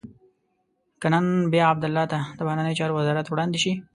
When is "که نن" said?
1.01-1.25